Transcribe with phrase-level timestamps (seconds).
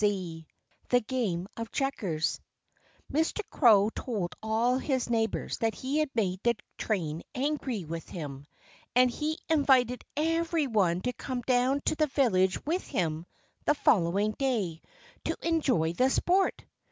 [0.03, 0.47] XIII
[0.89, 2.41] THE GAME OF CHECKERS
[3.13, 3.41] Mr.
[3.51, 8.47] Crow told all his neighbors that he had made the train angry with him.
[8.95, 13.27] And he invited everyone to come down to the village with him
[13.65, 14.81] the following day,
[15.25, 16.65] to enjoy the sport.